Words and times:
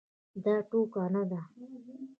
دا 0.43 0.55
ټوکه 0.69 1.03
نه 1.13 1.23
ده. 1.29 1.39